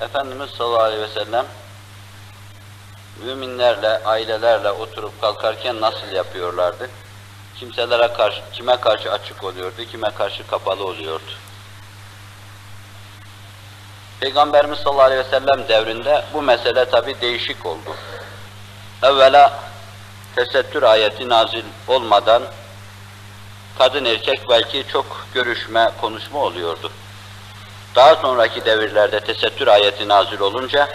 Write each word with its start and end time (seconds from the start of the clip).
Efendimiz 0.00 0.50
sallallahu 0.50 0.82
aleyhi 0.82 1.02
ve 1.02 1.08
sellem 1.08 1.46
müminlerle, 3.24 4.04
ailelerle 4.04 4.70
oturup 4.70 5.20
kalkarken 5.20 5.80
nasıl 5.80 6.12
yapıyorlardı? 6.12 6.90
Kimselere 7.56 8.12
karşı, 8.12 8.40
kime 8.52 8.76
karşı 8.76 9.12
açık 9.12 9.44
oluyordu, 9.44 9.84
kime 9.90 10.10
karşı 10.10 10.46
kapalı 10.46 10.84
oluyordu. 10.84 11.30
Peygamberimiz 14.20 14.78
sallallahu 14.78 15.02
aleyhi 15.02 15.24
ve 15.24 15.30
sellem 15.30 15.68
devrinde 15.68 16.24
bu 16.34 16.42
mesele 16.42 16.84
tabi 16.84 17.20
değişik 17.20 17.66
oldu. 17.66 17.96
Evvela 19.02 19.60
tesettür 20.34 20.82
ayeti 20.82 21.28
nazil 21.28 21.64
olmadan 21.88 22.42
kadın 23.78 24.04
erkek 24.04 24.40
belki 24.50 24.84
çok 24.92 25.26
görüşme, 25.34 25.90
konuşma 26.00 26.38
oluyordu. 26.38 26.90
Daha 27.94 28.16
sonraki 28.16 28.64
devirlerde 28.64 29.20
tesettür 29.20 29.66
ayeti 29.66 30.08
nazil 30.08 30.40
olunca 30.40 30.88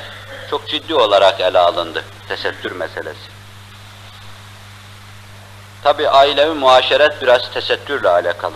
çok 0.49 0.67
ciddi 0.67 0.95
olarak 0.95 1.39
ele 1.39 1.59
alındı 1.59 2.03
tesettür 2.27 2.71
meselesi. 2.71 3.35
Tabi 5.83 6.09
ailevi 6.09 6.53
muaşeret 6.53 7.21
biraz 7.21 7.51
tesettürle 7.53 8.09
alakalı. 8.09 8.55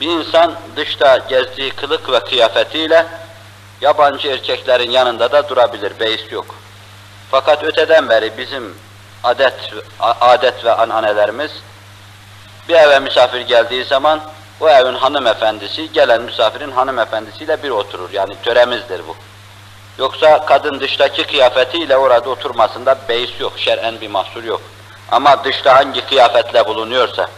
Bir 0.00 0.06
insan 0.06 0.54
dışta 0.76 1.16
gezdiği 1.16 1.70
kılık 1.70 2.12
ve 2.12 2.20
kıyafetiyle 2.20 3.06
yabancı 3.80 4.28
erkeklerin 4.28 4.90
yanında 4.90 5.32
da 5.32 5.48
durabilir, 5.48 6.00
beis 6.00 6.32
yok. 6.32 6.54
Fakat 7.30 7.64
öteden 7.64 8.08
beri 8.08 8.38
bizim 8.38 8.74
adet, 9.24 9.72
adet 10.00 10.64
ve 10.64 10.72
ananelerimiz 10.72 11.50
bir 12.68 12.74
eve 12.74 12.98
misafir 12.98 13.40
geldiği 13.40 13.84
zaman 13.84 14.20
o 14.60 14.68
evin 14.68 14.94
hanımefendisi 14.94 15.92
gelen 15.92 16.22
misafirin 16.22 16.70
hanımefendisiyle 16.70 17.62
bir 17.62 17.70
oturur. 17.70 18.10
Yani 18.12 18.36
töremizdir 18.42 19.00
bu. 19.08 19.16
Yoksa 19.98 20.44
kadın 20.46 20.80
dıştaki 20.80 21.26
kıyafetiyle 21.26 21.96
orada 21.96 22.30
oturmasında 22.30 22.98
beis 23.08 23.40
yok, 23.40 23.52
şer'en 23.56 24.00
bir 24.00 24.08
mahsur 24.08 24.44
yok. 24.44 24.60
Ama 25.10 25.44
dışta 25.44 25.76
hangi 25.76 26.06
kıyafetle 26.06 26.66
bulunuyorsa, 26.66 27.28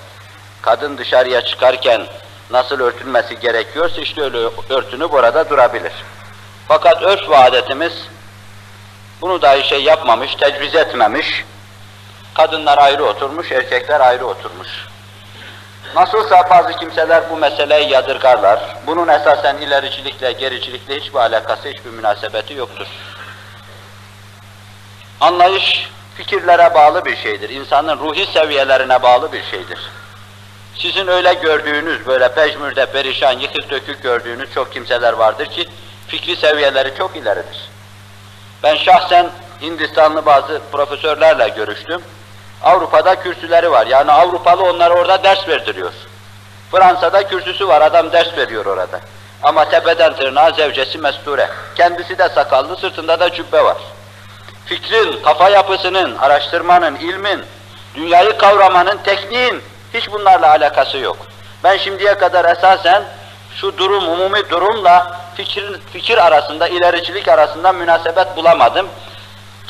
kadın 0.62 0.98
dışarıya 0.98 1.44
çıkarken 1.44 2.02
nasıl 2.50 2.80
örtülmesi 2.80 3.40
gerekiyorsa 3.40 4.00
işte 4.00 4.22
öyle 4.22 4.38
örtünüp 4.70 5.14
orada 5.14 5.50
durabilir. 5.50 5.92
Fakat 6.68 7.02
örf 7.02 7.30
ve 7.30 7.36
adetimiz 7.36 7.92
bunu 9.20 9.42
dahi 9.42 9.68
şey 9.68 9.82
yapmamış, 9.82 10.34
tecviz 10.34 10.74
etmemiş. 10.74 11.44
Kadınlar 12.34 12.78
ayrı 12.78 13.04
oturmuş, 13.04 13.52
erkekler 13.52 14.00
ayrı 14.00 14.26
oturmuş. 14.26 14.89
Nasılsa 15.94 16.50
bazı 16.50 16.72
kimseler 16.72 17.30
bu 17.30 17.36
meseleyi 17.36 17.90
yadırgarlar. 17.90 18.76
Bunun 18.86 19.08
esasen 19.08 19.56
ilericilikle, 19.56 20.32
gericilikle 20.32 21.00
hiçbir 21.00 21.18
alakası, 21.18 21.68
hiçbir 21.68 21.90
münasebeti 21.90 22.54
yoktur. 22.54 22.86
Anlayış 25.20 25.88
fikirlere 26.14 26.74
bağlı 26.74 27.04
bir 27.04 27.16
şeydir. 27.16 27.50
İnsanın 27.50 27.98
ruhi 27.98 28.26
seviyelerine 28.26 29.02
bağlı 29.02 29.32
bir 29.32 29.42
şeydir. 29.42 29.78
Sizin 30.74 31.06
öyle 31.06 31.34
gördüğünüz, 31.34 32.06
böyle 32.06 32.34
pejmürde, 32.34 32.86
perişan, 32.86 33.38
yıkık 33.38 33.70
dökük 33.70 34.02
gördüğünüz 34.02 34.54
çok 34.54 34.72
kimseler 34.72 35.12
vardır 35.12 35.46
ki 35.46 35.68
fikri 36.06 36.36
seviyeleri 36.36 36.94
çok 36.98 37.16
ileridir. 37.16 37.68
Ben 38.62 38.76
şahsen 38.76 39.30
Hindistanlı 39.62 40.26
bazı 40.26 40.60
profesörlerle 40.72 41.48
görüştüm. 41.48 42.02
Avrupa'da 42.62 43.14
kürsüleri 43.22 43.70
var. 43.70 43.86
Yani 43.86 44.12
Avrupalı 44.12 44.62
onlara 44.62 44.94
orada 44.94 45.24
ders 45.24 45.48
verdiriyor. 45.48 45.92
Fransa'da 46.70 47.28
kürsüsü 47.28 47.68
var, 47.68 47.82
adam 47.82 48.12
ders 48.12 48.36
veriyor 48.36 48.66
orada. 48.66 49.00
Ama 49.42 49.68
tepeden 49.68 50.16
tırnağa 50.16 50.50
zevcesi 50.50 50.98
mesture. 50.98 51.48
Kendisi 51.74 52.18
de 52.18 52.28
sakallı, 52.28 52.76
sırtında 52.76 53.20
da 53.20 53.32
cübbe 53.32 53.64
var. 53.64 53.76
Fikrin, 54.66 55.22
kafa 55.22 55.48
yapısının, 55.48 56.16
araştırmanın, 56.16 56.96
ilmin, 56.96 57.44
dünyayı 57.94 58.38
kavramanın, 58.38 58.98
tekniğin 59.04 59.62
hiç 59.94 60.12
bunlarla 60.12 60.50
alakası 60.50 60.98
yok. 60.98 61.16
Ben 61.64 61.76
şimdiye 61.76 62.14
kadar 62.14 62.56
esasen 62.56 63.02
şu 63.54 63.78
durum, 63.78 64.08
umumi 64.08 64.50
durumla 64.50 65.20
fikir, 65.34 65.80
fikir 65.92 66.26
arasında, 66.26 66.68
ilericilik 66.68 67.28
arasında 67.28 67.72
münasebet 67.72 68.36
bulamadım. 68.36 68.88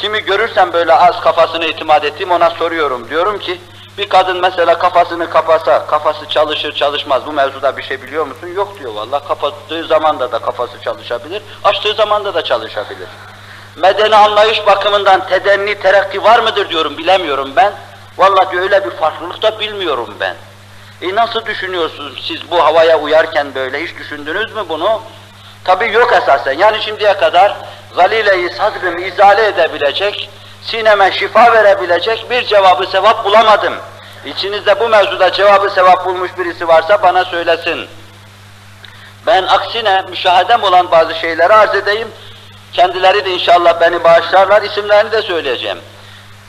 Kimi 0.00 0.24
görürsem 0.24 0.72
böyle 0.72 0.94
az 0.94 1.20
kafasını 1.20 1.64
itimat 1.66 2.04
ettiğim 2.04 2.30
ona 2.30 2.50
soruyorum. 2.50 3.10
Diyorum 3.10 3.38
ki 3.38 3.60
bir 3.98 4.08
kadın 4.08 4.40
mesela 4.40 4.78
kafasını 4.78 5.30
kapasa, 5.30 5.86
kafası 5.86 6.28
çalışır 6.28 6.72
çalışmaz 6.72 7.26
bu 7.26 7.32
mevzuda 7.32 7.76
bir 7.76 7.82
şey 7.82 8.02
biliyor 8.02 8.26
musun? 8.26 8.46
Yok 8.46 8.78
diyor 8.78 8.94
vallahi 8.94 9.28
kapattığı 9.28 9.84
zamanda 9.84 10.32
da 10.32 10.38
kafası 10.38 10.80
çalışabilir, 10.82 11.42
açtığı 11.64 11.94
zamanda 11.94 12.34
da 12.34 12.44
çalışabilir. 12.44 13.08
Medeni 13.76 14.16
anlayış 14.16 14.66
bakımından 14.66 15.26
tedenni, 15.26 15.74
terakki 15.74 16.24
var 16.24 16.38
mıdır 16.38 16.68
diyorum, 16.68 16.98
bilemiyorum 16.98 17.52
ben. 17.56 17.72
Vallahi 18.18 18.52
diyor 18.52 18.62
öyle 18.62 18.84
bir 18.84 18.90
farklılık 18.90 19.42
da 19.42 19.60
bilmiyorum 19.60 20.14
ben. 20.20 20.34
E 21.02 21.14
nasıl 21.14 21.46
düşünüyorsunuz 21.46 22.24
siz 22.28 22.50
bu 22.50 22.64
havaya 22.64 22.98
uyarken 22.98 23.54
böyle, 23.54 23.84
hiç 23.84 23.98
düşündünüz 23.98 24.54
mü 24.54 24.64
bunu? 24.68 25.02
Tabi 25.64 25.92
yok 25.92 26.12
esasen. 26.12 26.52
Yani 26.52 26.82
şimdiye 26.82 27.12
kadar 27.16 27.56
sadrımı 28.56 29.00
izale 29.00 29.46
edebilecek, 29.46 30.30
sineme 30.62 31.12
şifa 31.12 31.52
verebilecek 31.52 32.30
bir 32.30 32.46
cevabı 32.46 32.86
sevap 32.86 33.24
bulamadım. 33.24 33.74
İçinizde 34.24 34.80
bu 34.80 34.88
mevzuda 34.88 35.32
cevabı 35.32 35.70
sevap 35.70 36.06
bulmuş 36.06 36.30
birisi 36.38 36.68
varsa 36.68 37.02
bana 37.02 37.24
söylesin. 37.24 37.86
Ben 39.26 39.42
aksine 39.42 40.02
müşahedem 40.10 40.62
olan 40.62 40.90
bazı 40.90 41.14
şeyleri 41.14 41.52
arz 41.54 41.74
edeyim. 41.74 42.08
Kendileri 42.72 43.24
de 43.24 43.30
inşallah 43.30 43.80
beni 43.80 44.04
bağışlarlar, 44.04 44.62
isimlerini 44.62 45.12
de 45.12 45.22
söyleyeceğim. 45.22 45.78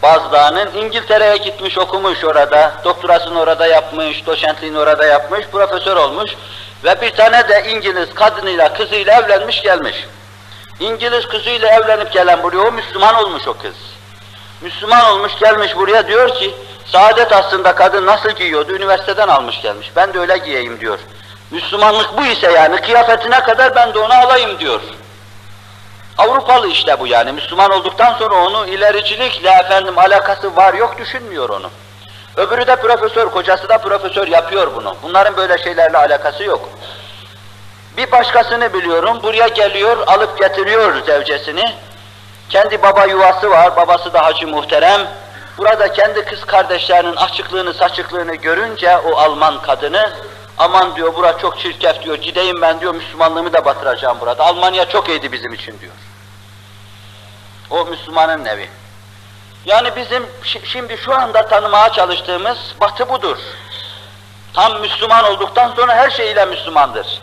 Bazılarının 0.03 0.69
İngiltere'ye 0.75 1.38
gitmiş, 1.38 1.78
okumuş 1.78 2.24
orada, 2.24 2.74
doktorasını 2.84 3.40
orada 3.40 3.68
yapmış, 3.68 4.25
doçentliğini 4.25 4.80
orada 4.80 5.06
yapmış, 5.06 5.47
profesör 5.47 5.97
olmuş 5.97 6.31
ve 6.84 7.01
bir 7.01 7.09
tane 7.09 7.50
de 7.50 7.63
İngiliz 7.69 8.13
kadınıyla, 8.13 8.74
kızıyla 8.74 9.22
evlenmiş 9.22 9.62
gelmiş. 9.62 9.96
İngiliz 10.81 11.28
kızıyla 11.28 11.69
evlenip 11.69 12.12
gelen 12.14 12.44
buraya, 12.44 12.59
o 12.59 12.72
Müslüman 12.72 13.16
olmuş 13.16 13.47
o 13.47 13.53
kız. 13.53 13.75
Müslüman 14.62 15.06
olmuş 15.06 15.31
gelmiş 15.40 15.75
buraya 15.75 16.08
diyor 16.08 16.36
ki, 16.36 16.56
saadet 16.86 17.31
aslında 17.31 17.75
kadın 17.75 18.06
nasıl 18.06 18.30
giyiyordu, 18.30 18.75
üniversiteden 18.75 19.28
almış 19.28 19.62
gelmiş. 19.62 19.92
Ben 19.96 20.14
de 20.14 20.19
öyle 20.19 20.38
giyeyim 20.38 20.80
diyor. 20.80 21.00
Müslümanlık 21.52 22.18
bu 22.18 22.25
ise 22.25 22.52
yani, 22.52 22.81
kıyafetine 22.81 23.40
kadar 23.40 23.75
ben 23.75 23.94
de 23.94 24.00
onu 24.00 24.14
alayım 24.14 24.59
diyor. 24.59 24.81
Avrupalı 26.18 26.68
işte 26.68 27.00
bu 27.00 27.08
yani, 27.08 27.31
Müslüman 27.31 27.72
olduktan 27.72 28.13
sonra 28.13 28.36
onu 28.36 28.68
ilericilikle 28.68 29.50
efendim 29.50 30.00
alakası 30.00 30.56
var 30.56 30.74
yok 30.74 30.98
düşünmüyor 30.98 31.50
onu. 31.50 31.69
Öbürü 32.38 32.68
de 32.68 32.75
profesör, 32.75 33.30
kocası 33.30 33.69
da 33.69 33.78
profesör 33.78 34.28
yapıyor 34.28 34.75
bunu. 34.75 34.96
Bunların 35.03 35.38
böyle 35.38 35.63
şeylerle 35.63 35.98
alakası 35.98 36.44
yok. 36.44 36.69
Bir 37.97 38.12
başkasını 38.12 38.74
biliyorum, 38.74 39.19
buraya 39.24 39.47
geliyor, 39.47 40.07
alıp 40.07 40.40
getiriyor 40.40 41.06
zevcesini. 41.06 41.75
Kendi 42.50 42.81
baba 42.81 43.06
yuvası 43.06 43.52
var, 43.52 43.75
babası 43.75 44.13
da 44.13 44.25
hacı 44.25 44.47
muhterem. 44.47 45.02
Burada 45.57 45.94
kendi 45.94 46.25
kız 46.25 46.46
kardeşlerinin 46.46 47.16
açıklığını, 47.16 47.74
saçıklığını 47.74 48.35
görünce 48.35 48.97
o 48.97 49.18
Alman 49.18 49.62
kadını, 49.62 50.13
aman 50.57 50.96
diyor 50.96 51.16
bura 51.16 51.38
çok 51.38 51.59
çirkef 51.59 52.03
diyor, 52.03 52.16
gideyim 52.16 52.62
ben 52.62 52.80
diyor, 52.81 52.96
Müslümanlığımı 52.96 53.53
da 53.53 53.66
batıracağım 53.66 54.19
burada. 54.19 54.44
Almanya 54.46 54.90
çok 54.90 55.09
iyiydi 55.09 55.31
bizim 55.31 55.53
için 55.53 55.80
diyor. 55.80 55.94
O 57.69 57.85
Müslümanın 57.85 58.46
nevi. 58.46 58.69
Yani 59.66 59.96
bizim 59.96 60.25
şimdi 60.63 60.97
şu 60.97 61.16
anda 61.16 61.47
tanımaya 61.47 61.90
çalıştığımız 61.90 62.57
batı 62.81 63.09
budur. 63.09 63.38
Tam 64.53 64.81
Müslüman 64.81 65.24
olduktan 65.24 65.74
sonra 65.75 65.96
her 65.96 66.09
şeyiyle 66.09 66.46
Müslümandır. 66.46 67.22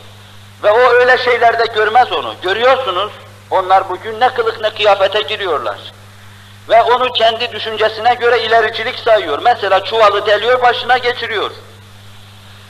Ve 0.63 0.71
o 0.71 0.79
öyle 0.79 1.19
şeylerde 1.19 1.65
görmez 1.75 2.13
onu. 2.13 2.35
Görüyorsunuz, 2.43 3.13
onlar 3.51 3.89
bugün 3.89 4.21
ne 4.21 4.35
kılık 4.35 4.61
ne 4.61 4.71
kıyafete 4.71 5.21
giriyorlar. 5.21 5.79
Ve 6.69 6.83
onu 6.83 7.13
kendi 7.13 7.53
düşüncesine 7.53 8.15
göre 8.15 8.43
ilericilik 8.43 8.99
sayıyor. 8.99 9.39
Mesela 9.43 9.85
çuvalı 9.85 10.27
deliyor, 10.27 10.63
başına 10.63 10.99
geçiriyor. 10.99 11.51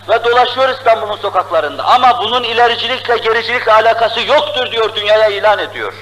Ve 0.08 0.24
dolaşıyor 0.24 0.68
İstanbul'un 0.68 1.16
sokaklarında. 1.16 1.84
Ama 1.84 2.22
bunun 2.22 2.42
ilericilikle, 2.44 3.16
gericilikle 3.16 3.72
alakası 3.72 4.20
yoktur 4.20 4.72
diyor, 4.72 4.94
dünyaya 4.94 5.28
ilan 5.28 5.58
ediyor. 5.58 5.92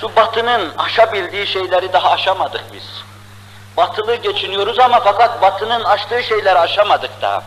Şu 0.00 0.16
batının 0.16 0.72
aşabildiği 0.78 1.46
şeyleri 1.46 1.92
daha 1.92 2.10
aşamadık 2.10 2.64
biz. 2.72 3.02
Batılı 3.76 4.14
geçiniyoruz 4.14 4.78
ama 4.78 5.00
fakat 5.00 5.42
batının 5.42 5.84
aştığı 5.84 6.22
şeyleri 6.22 6.58
aşamadık 6.58 7.10
daha. 7.22 7.42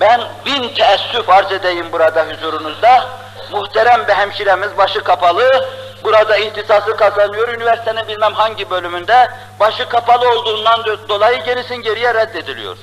Ben 0.00 0.20
bin 0.46 0.68
teessüf 0.68 1.28
arz 1.28 1.52
edeyim 1.52 1.92
burada 1.92 2.26
huzurunuzda. 2.26 3.06
Muhterem 3.50 4.08
bir 4.08 4.12
hemşiremiz 4.12 4.78
başı 4.78 5.04
kapalı, 5.04 5.68
burada 6.04 6.36
ihtisası 6.36 6.96
kazanıyor, 6.96 7.48
üniversitenin 7.48 8.08
bilmem 8.08 8.32
hangi 8.34 8.70
bölümünde 8.70 9.28
başı 9.60 9.88
kapalı 9.88 10.30
olduğundan 10.30 10.84
dolayı 11.08 11.44
gerisin 11.44 11.74
geriye 11.74 12.14
reddediliyor. 12.14 12.76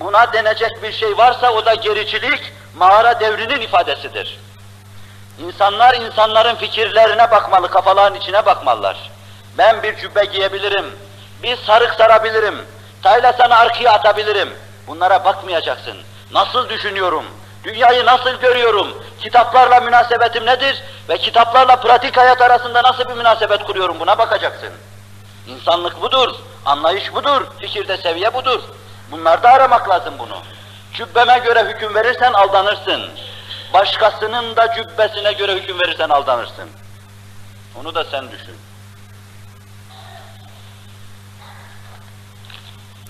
Buna 0.00 0.32
denecek 0.32 0.82
bir 0.82 0.92
şey 0.92 1.16
varsa 1.16 1.52
o 1.52 1.66
da 1.66 1.74
gericilik, 1.74 2.52
mağara 2.74 3.20
devrinin 3.20 3.60
ifadesidir. 3.60 4.38
İnsanlar 5.38 5.94
insanların 5.94 6.56
fikirlerine 6.56 7.30
bakmalı, 7.30 7.68
kafaların 7.68 8.18
içine 8.18 8.46
bakmalılar. 8.46 9.10
Ben 9.58 9.82
bir 9.82 9.96
cübbe 9.96 10.24
giyebilirim, 10.24 10.86
bir 11.42 11.56
sarık 11.56 11.94
sarabilirim, 11.94 12.58
tayla 13.02 13.32
sana 13.32 13.56
arkaya 13.56 13.92
atabilirim. 13.92 14.48
Bunlara 14.86 15.24
bakmayacaksın. 15.24 15.96
Nasıl 16.32 16.68
düşünüyorum? 16.68 17.24
Dünyayı 17.64 18.06
nasıl 18.06 18.30
görüyorum? 18.30 19.02
Kitaplarla 19.20 19.80
münasebetim 19.80 20.46
nedir? 20.46 20.82
Ve 21.08 21.18
kitaplarla 21.18 21.76
pratik 21.76 22.16
hayat 22.16 22.40
arasında 22.40 22.82
nasıl 22.82 23.04
bir 23.08 23.14
münasebet 23.14 23.64
kuruyorum? 23.64 24.00
Buna 24.00 24.18
bakacaksın. 24.18 24.72
İnsanlık 25.46 26.02
budur, 26.02 26.34
anlayış 26.64 27.14
budur, 27.14 27.46
fikirde 27.60 27.96
seviye 27.96 28.34
budur. 28.34 28.60
Bunlarda 29.10 29.48
aramak 29.50 29.88
lazım 29.88 30.14
bunu. 30.18 30.42
Cübbeme 30.92 31.38
göre 31.38 31.64
hüküm 31.64 31.94
verirsen 31.94 32.32
aldanırsın. 32.32 33.10
Başkasının 33.74 34.56
da 34.56 34.74
cübbesine 34.74 35.32
göre 35.32 35.54
hüküm 35.54 35.80
verirsen 35.80 36.08
aldanırsın. 36.08 36.70
Onu 37.80 37.94
da 37.94 38.04
sen 38.04 38.30
düşün. 38.30 38.56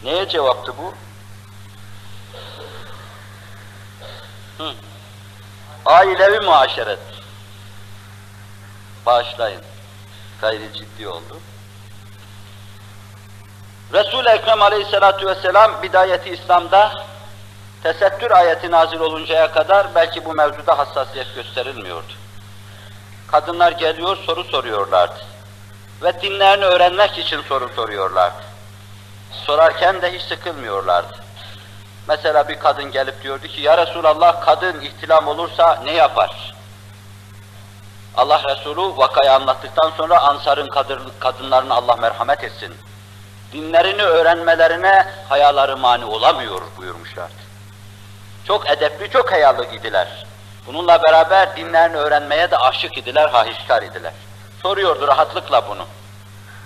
Neye 0.04 0.28
cevaptı 0.28 0.72
bu? 0.78 0.94
Ailevi 5.84 6.40
muaşeret. 6.40 6.98
Bağışlayın. 9.06 9.62
Gayri 10.40 10.72
ciddi 10.74 11.08
oldu. 11.08 11.40
Resul-i 13.92 14.28
Ekrem 14.28 14.62
aleyhissalatu 14.62 15.26
vesselam 15.26 15.82
bidayeti 15.82 16.30
İslam'da 16.30 17.04
tesettür 17.82 18.30
ayeti 18.30 18.70
nazil 18.70 19.00
oluncaya 19.00 19.52
kadar 19.52 19.94
belki 19.94 20.24
bu 20.24 20.34
mevzuda 20.34 20.78
hassasiyet 20.78 21.34
gösterilmiyordu. 21.34 22.12
Kadınlar 23.26 23.72
geliyor 23.72 24.16
soru 24.16 24.44
soruyorlardı. 24.44 25.20
Ve 26.02 26.22
dinlerini 26.22 26.64
öğrenmek 26.64 27.18
için 27.18 27.42
soru 27.42 27.68
soruyorlardı. 27.68 28.42
Sorarken 29.32 30.02
de 30.02 30.12
hiç 30.12 30.22
sıkılmıyorlardı. 30.22 31.16
Mesela 32.08 32.48
bir 32.48 32.58
kadın 32.58 32.90
gelip 32.90 33.22
diyordu 33.22 33.46
ki, 33.46 33.60
Ya 33.60 33.78
Resulallah 33.78 34.40
kadın 34.40 34.80
ihtilam 34.80 35.28
olursa 35.28 35.82
ne 35.84 35.92
yapar? 35.92 36.54
Allah 38.16 38.42
Resulü 38.48 38.96
vakayı 38.96 39.32
anlattıktan 39.32 39.90
sonra 39.96 40.20
Ansar'ın 40.20 40.68
kadın, 40.68 41.00
kadınlarına 41.20 41.74
Allah 41.74 41.96
merhamet 41.96 42.44
etsin. 42.44 42.74
Dinlerini 43.52 44.02
öğrenmelerine 44.02 45.06
hayaları 45.28 45.76
mani 45.76 46.04
olamıyor 46.04 46.62
buyurmuşlardı. 46.76 47.32
Çok 48.44 48.70
edepli, 48.70 49.10
çok 49.10 49.32
hayalı 49.32 49.64
idiler. 49.64 50.26
Bununla 50.66 51.02
beraber 51.02 51.56
dinlerini 51.56 51.96
öğrenmeye 51.96 52.50
de 52.50 52.56
aşık 52.56 52.98
idiler, 52.98 53.28
hahişkar 53.28 53.82
idiler. 53.82 54.12
Soruyordu 54.62 55.08
rahatlıkla 55.08 55.68
bunu. 55.68 55.86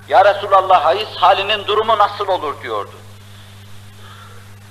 Ya 0.08 0.34
Resulallah 0.34 0.84
hayız 0.84 1.08
halinin 1.16 1.66
durumu 1.66 1.98
nasıl 1.98 2.28
olur 2.28 2.62
diyordu. 2.62 2.94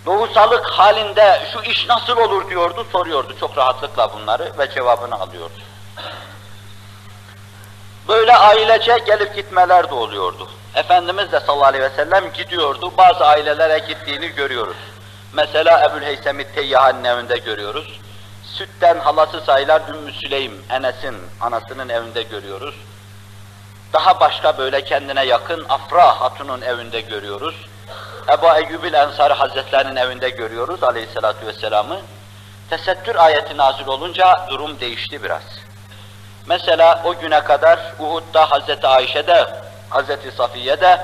Doğusalık 0.06 0.66
halinde 0.66 1.42
şu 1.54 1.62
iş 1.62 1.88
nasıl 1.88 2.18
olur 2.18 2.50
diyordu, 2.50 2.86
soruyordu 2.92 3.36
çok 3.40 3.57
rahatlıkla 3.57 4.13
bunları 4.13 4.52
ve 4.57 4.69
cevabını 4.72 5.16
alıyordu. 5.16 5.60
Böyle 8.07 8.38
ailece 8.38 8.98
gelip 9.06 9.36
gitmeler 9.36 9.90
de 9.90 9.94
oluyordu. 9.94 10.50
Efendimiz 10.75 11.31
de 11.31 11.40
sallallahu 11.40 11.66
aleyhi 11.66 11.84
ve 11.84 11.90
sellem 11.90 12.34
gidiyordu, 12.34 12.92
bazı 12.98 13.25
ailelere 13.25 13.80
gittiğini 13.80 14.28
görüyoruz. 14.28 14.78
Mesela 15.34 15.86
Ebu'l-Heysem-i 15.86 16.54
Teyyahan'ın 16.56 17.04
evinde 17.04 17.38
görüyoruz. 17.38 18.00
Sütten 18.44 19.00
halası 19.00 19.42
sayılan 19.42 19.81
Ümmü 19.90 20.12
Süleym, 20.12 20.66
Enes'in 20.69 21.18
anasının 21.42 21.90
evinde 21.90 22.24
görüyoruz. 22.24 22.75
Daha 23.94 24.19
başka 24.19 24.57
böyle 24.57 24.84
kendine 24.84 25.25
yakın 25.25 25.66
Afra 25.69 26.22
Hatun'un 26.22 26.62
evinde 26.62 27.02
görüyoruz. 27.02 27.56
Ebu 28.33 28.48
Eyyubil 28.56 28.94
Ensari 28.94 29.33
Hazretlerinin 29.33 29.95
evinde 29.95 30.30
görüyoruz 30.30 30.83
aleyhissalatu 30.83 31.48
vesselam'ı. 31.48 32.00
Tesettür 32.69 33.16
ayeti 33.16 33.57
nazil 33.57 33.88
olunca 33.88 34.48
durum 34.50 34.80
değişti 34.80 35.24
biraz. 35.24 35.44
Mesela 36.45 37.01
o 37.06 37.19
güne 37.19 37.44
kadar 37.44 37.80
Uhud'da 38.00 38.51
Hazreti 38.51 38.88
Ayşe'de, 38.88 39.48
Hazreti 39.89 40.31
Safiye'de, 40.31 41.01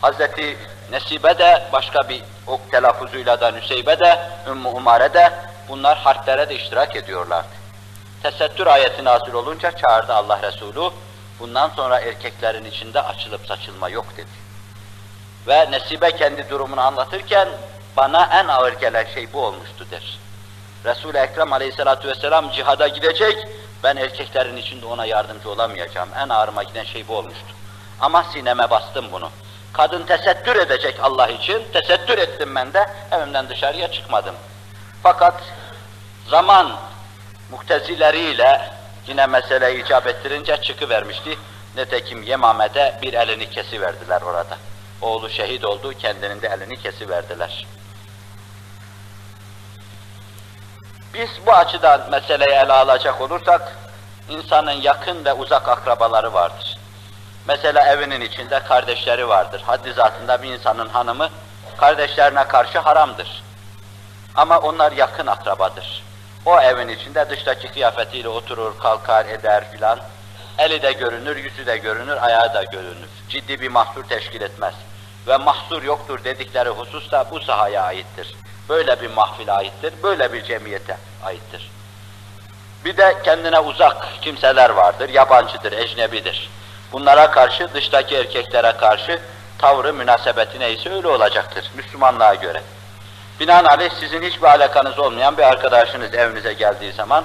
Hazreti 0.00 0.58
Nesibe'de, 0.90 1.62
başka 1.72 2.08
bir 2.08 2.22
ok 2.46 2.70
telaffuzuyla 2.70 3.40
da 3.40 3.50
Nüseybe'de, 3.50 4.18
Ümmü 4.50 4.68
Umare'de 4.68 5.32
bunlar 5.68 5.98
harplere 5.98 6.48
de 6.48 6.54
iştirak 6.54 6.96
ediyorlardı. 6.96 7.48
Tesettür 8.22 8.66
ayeti 8.66 9.04
nazil 9.04 9.32
olunca 9.32 9.72
çağırdı 9.72 10.14
Allah 10.14 10.42
Resulü, 10.42 10.90
bundan 11.40 11.68
sonra 11.68 12.00
erkeklerin 12.00 12.64
içinde 12.64 13.02
açılıp 13.02 13.46
saçılma 13.46 13.88
yok 13.88 14.06
dedi. 14.16 14.47
Ve 15.48 15.70
Nesibe 15.70 16.10
kendi 16.10 16.50
durumunu 16.50 16.80
anlatırken, 16.80 17.48
bana 17.96 18.28
en 18.32 18.48
ağır 18.48 18.72
gelen 18.72 19.06
şey 19.14 19.32
bu 19.32 19.44
olmuştu 19.44 19.86
der. 19.90 20.18
Resul-i 20.84 21.18
Ekrem 21.18 21.52
aleyhissalatu 21.52 22.08
vesselam 22.08 22.50
cihada 22.50 22.88
gidecek, 22.88 23.48
ben 23.84 23.96
erkeklerin 23.96 24.56
içinde 24.56 24.86
ona 24.86 25.06
yardımcı 25.06 25.50
olamayacağım. 25.50 26.08
En 26.18 26.28
ağrıma 26.28 26.62
giden 26.62 26.84
şey 26.84 27.08
bu 27.08 27.16
olmuştu. 27.16 27.46
Ama 28.00 28.24
sineme 28.24 28.70
bastım 28.70 29.12
bunu. 29.12 29.30
Kadın 29.72 30.02
tesettür 30.02 30.56
edecek 30.56 30.96
Allah 31.02 31.28
için, 31.28 31.62
tesettür 31.72 32.18
ettim 32.18 32.54
ben 32.54 32.72
de, 32.72 32.86
evimden 33.12 33.48
dışarıya 33.48 33.92
çıkmadım. 33.92 34.34
Fakat 35.02 35.42
zaman 36.30 36.76
muhtezileriyle 37.50 38.70
yine 39.06 39.26
mesele 39.26 39.78
icap 39.78 40.06
ettirince 40.06 40.56
çıkıvermişti. 40.56 41.38
Nitekim 41.76 42.22
Yemame'de 42.22 42.98
bir 43.02 43.12
elini 43.12 43.50
kesiverdiler 43.50 44.22
orada. 44.22 44.56
Oğlu 45.02 45.30
şehit 45.30 45.64
oldu, 45.64 45.92
kendinin 45.98 46.42
de 46.42 46.48
elini 46.48 46.76
kesiverdiler. 46.76 47.66
Biz 51.14 51.28
bu 51.46 51.52
açıdan 51.52 52.10
meseleyi 52.10 52.50
ele 52.50 52.72
alacak 52.72 53.20
olursak, 53.20 53.76
insanın 54.28 54.70
yakın 54.70 55.24
ve 55.24 55.32
uzak 55.32 55.68
akrabaları 55.68 56.32
vardır. 56.32 56.78
Mesela 57.46 57.86
evinin 57.92 58.20
içinde 58.20 58.58
kardeşleri 58.58 59.28
vardır. 59.28 59.62
Haddi 59.66 59.92
zatında 59.92 60.42
bir 60.42 60.48
insanın 60.48 60.88
hanımı 60.88 61.28
kardeşlerine 61.76 62.44
karşı 62.44 62.78
haramdır. 62.78 63.42
Ama 64.34 64.58
onlar 64.58 64.92
yakın 64.92 65.26
akrabadır. 65.26 66.02
O 66.46 66.60
evin 66.60 66.88
içinde 66.88 67.30
dıştaki 67.30 67.68
kıyafetiyle 67.68 68.28
oturur, 68.28 68.78
kalkar, 68.78 69.26
eder 69.26 69.70
filan. 69.72 69.98
Eli 70.58 70.82
de 70.82 70.92
görünür, 70.92 71.36
yüzü 71.36 71.66
de 71.66 71.76
görünür, 71.76 72.16
ayağı 72.16 72.54
da 72.54 72.64
görünür. 72.64 73.08
Ciddi 73.28 73.60
bir 73.60 73.68
mahsur 73.68 74.04
teşkil 74.04 74.40
etmez. 74.40 74.74
Ve 75.26 75.36
mahsur 75.36 75.82
yoktur 75.82 76.24
dedikleri 76.24 76.68
husus 76.68 77.10
da 77.10 77.26
bu 77.30 77.40
sahaya 77.40 77.82
aittir. 77.82 78.34
Böyle 78.68 79.02
bir 79.02 79.10
mahfile 79.10 79.52
aittir, 79.52 79.94
böyle 80.02 80.32
bir 80.32 80.44
cemiyete 80.44 80.96
aittir. 81.24 81.70
Bir 82.84 82.96
de 82.96 83.16
kendine 83.24 83.58
uzak 83.58 84.06
kimseler 84.22 84.70
vardır, 84.70 85.08
yabancıdır, 85.08 85.72
ecnebidir. 85.72 86.50
Bunlara 86.92 87.30
karşı, 87.30 87.74
dıştaki 87.74 88.16
erkeklere 88.16 88.72
karşı 88.72 89.20
tavrı, 89.58 89.94
münasebeti 89.94 90.60
neyse 90.60 90.90
öyle 90.90 91.08
olacaktır, 91.08 91.70
Müslümanlığa 91.74 92.34
göre. 92.34 92.62
Binaenaleyh 93.40 93.90
sizin 94.00 94.22
hiçbir 94.22 94.46
alakanız 94.46 94.98
olmayan 94.98 95.36
bir 95.38 95.42
arkadaşınız 95.42 96.14
evinize 96.14 96.52
geldiği 96.52 96.92
zaman, 96.92 97.24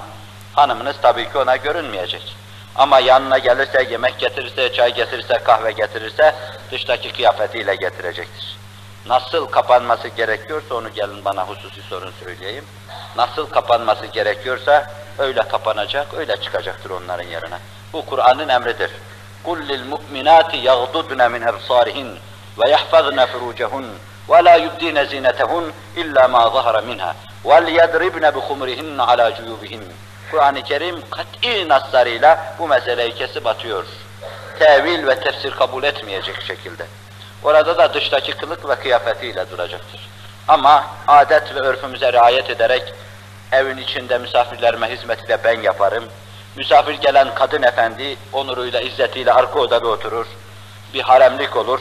hanımınız 0.52 0.96
tabii 1.02 1.32
ki 1.32 1.38
ona 1.38 1.56
görünmeyecek. 1.56 2.43
Ama 2.75 2.99
yanına 2.99 3.37
gelirse, 3.37 3.87
yemek 3.91 4.19
getirirse, 4.19 4.73
çay 4.73 4.93
getirirse, 4.93 5.33
kahve 5.43 5.71
getirirse, 5.71 6.35
dıştaki 6.71 7.11
kıyafetiyle 7.11 7.75
getirecektir. 7.75 8.57
Nasıl 9.05 9.45
kapanması 9.45 10.07
gerekiyorsa 10.07 10.75
onu 10.75 10.93
gelin 10.93 11.25
bana 11.25 11.47
hususi 11.47 11.81
sorun 11.81 12.13
söyleyeyim. 12.23 12.65
Nasıl 13.15 13.45
kapanması 13.45 14.05
gerekiyorsa 14.05 14.85
öyle 15.17 15.41
kapanacak, 15.41 16.13
öyle 16.13 16.37
çıkacaktır 16.41 16.89
onların 16.89 17.27
yerine. 17.27 17.57
Bu 17.93 18.05
Kur'an'ın 18.05 18.49
emridir. 18.49 18.91
قُلْ 19.45 19.59
لِلْمُؤْمِنَاتِ 19.71 20.51
يَغْضُضْنَ 20.69 21.21
مِنْ 21.33 21.41
أَبْصَارِهِنْ 21.51 22.07
وَيَحْفَظْنَ 22.59 23.25
فُرُوجَهُنْ 23.31 23.85
وَلَا 24.31 24.55
يُبْدِينَ 24.65 24.97
زِينَتَهُنْ 25.11 25.71
إِلَّا 26.01 26.23
مَا 26.27 26.43
ظَهَرَ 26.55 26.75
مِنْهَا 26.89 27.11
وَلْيَضْرِبْنَ 27.49 28.25
بِخُمُرِهِنَّ 28.35 28.97
عَلَى 29.09 29.25
جُيُوبِهِنْ 29.37 29.83
Kur'an-ı 30.34 30.62
Kerim 30.62 30.96
kat'i 31.10 31.68
naslarıyla 31.68 32.54
bu 32.58 32.68
meseleyi 32.68 33.14
kesip 33.14 33.46
atıyor. 33.46 33.84
Tevil 34.58 35.06
ve 35.06 35.20
tefsir 35.20 35.50
kabul 35.50 35.82
etmeyecek 35.82 36.42
şekilde. 36.42 36.86
Orada 37.42 37.78
da 37.78 37.94
dıştaki 37.94 38.32
kılık 38.32 38.68
ve 38.68 38.74
kıyafetiyle 38.74 39.50
duracaktır. 39.50 40.08
Ama 40.48 40.86
adet 41.08 41.54
ve 41.54 41.60
örfümüze 41.60 42.12
riayet 42.12 42.50
ederek 42.50 42.94
evin 43.52 43.76
içinde 43.76 44.18
misafirlerime 44.18 44.90
hizmeti 44.90 45.28
de 45.28 45.38
ben 45.44 45.60
yaparım. 45.60 46.04
Misafir 46.56 46.94
gelen 46.94 47.34
kadın 47.34 47.62
efendi 47.62 48.16
onuruyla, 48.32 48.80
izzetiyle 48.80 49.32
arka 49.32 49.58
odada 49.58 49.88
oturur. 49.88 50.26
Bir 50.94 51.02
haremlik 51.02 51.56
olur. 51.56 51.80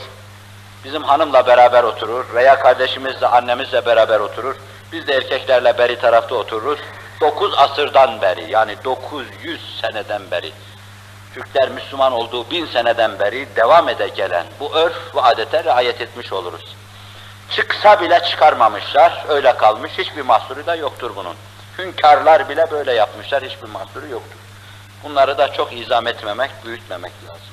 Bizim 0.83 1.03
hanımla 1.03 1.47
beraber 1.47 1.83
oturur 1.83 2.25
veya 2.35 2.59
kardeşimizle, 2.59 3.27
annemizle 3.27 3.85
beraber 3.85 4.19
oturur. 4.19 4.55
Biz 4.91 5.07
de 5.07 5.13
erkeklerle 5.13 5.77
beri 5.77 5.99
tarafta 5.99 6.35
otururuz. 6.35 6.79
9 7.23 7.53
asırdan 7.57 8.21
beri 8.21 8.51
yani 8.51 8.75
900 8.83 9.79
seneden 9.81 10.31
beri 10.31 10.51
Türkler 11.33 11.69
Müslüman 11.69 12.13
olduğu 12.13 12.49
bin 12.49 12.65
seneden 12.65 13.19
beri 13.19 13.47
devam 13.55 13.89
ede 13.89 14.07
gelen 14.07 14.45
bu 14.59 14.75
örf 14.75 15.15
ve 15.15 15.21
adete 15.21 15.63
riayet 15.63 16.01
etmiş 16.01 16.33
oluruz. 16.33 16.75
Çıksa 17.49 18.01
bile 18.01 18.19
çıkarmamışlar, 18.23 19.25
öyle 19.27 19.57
kalmış, 19.57 19.91
hiçbir 19.97 20.21
mahsuru 20.21 20.65
da 20.65 20.75
yoktur 20.75 21.11
bunun. 21.15 21.35
Hünkârlar 21.77 22.49
bile 22.49 22.71
böyle 22.71 22.93
yapmışlar, 22.93 23.43
hiçbir 23.43 23.67
mahsuru 23.67 24.07
yoktur. 24.07 24.39
Bunları 25.03 25.37
da 25.37 25.53
çok 25.53 25.73
izam 25.73 26.07
etmemek, 26.07 26.51
büyütmemek 26.65 27.11
lazım. 27.23 27.52